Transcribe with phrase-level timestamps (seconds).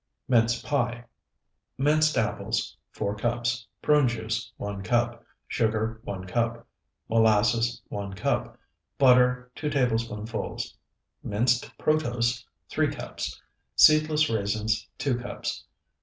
[0.27, 1.03] MINCE PIE
[1.77, 3.67] Minced apples, 4 cups.
[3.83, 5.23] Prune juice, 1 cup.
[5.47, 6.65] Sugar, 1 cup.
[7.07, 8.57] Molasses, 1 cup.
[8.97, 10.75] Butter, 2 tablespoonfuls.
[11.21, 13.39] Minced protose, 3 cups.
[13.75, 15.65] Seedless raisins, 2 cups.